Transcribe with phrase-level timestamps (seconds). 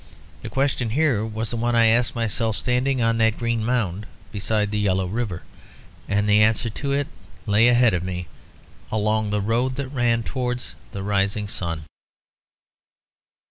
[0.41, 4.71] The question here was the one I asked myself standing on that green mound beside
[4.71, 5.43] the yellow river;
[6.07, 7.05] and the answer to it
[7.45, 8.25] lay ahead of me,
[8.91, 11.83] along the road that ran towards the rising sun.